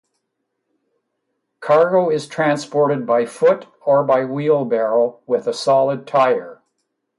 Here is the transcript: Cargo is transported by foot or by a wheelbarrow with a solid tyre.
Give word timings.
Cargo 1.59 2.09
is 2.09 2.27
transported 2.27 3.05
by 3.05 3.27
foot 3.27 3.67
or 3.85 4.03
by 4.03 4.21
a 4.21 4.25
wheelbarrow 4.27 5.19
with 5.27 5.45
a 5.45 5.53
solid 5.53 6.07
tyre. 6.07 6.63